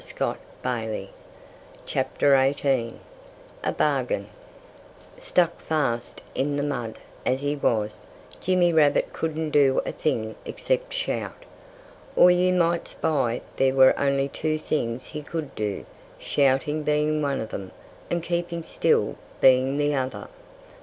A 0.01 0.37
BARGAIN 0.63 1.09
Stuck 5.19 5.59
fast 5.61 6.21
in 6.33 6.57
the 6.57 6.63
mud 6.63 6.97
as 7.23 7.41
he 7.41 7.55
was, 7.55 8.07
Jimmy 8.39 8.73
Rabbit 8.73 9.13
couldn't 9.13 9.51
do 9.51 9.79
a 9.85 9.91
thing 9.91 10.33
except 10.43 10.91
shout. 10.91 11.43
Or 12.15 12.31
you 12.31 12.51
might 12.51 12.87
spy 12.87 13.41
there 13.57 13.75
were 13.75 13.93
only 13.95 14.27
two 14.27 14.57
things 14.57 15.05
he 15.05 15.21
could 15.21 15.53
do 15.53 15.85
shouting 16.17 16.81
being 16.81 17.21
one 17.21 17.39
of 17.39 17.49
them, 17.49 17.69
and 18.09 18.23
keeping 18.23 18.63
still 18.63 19.17
being 19.39 19.77
the 19.77 19.93
other. 19.93 20.29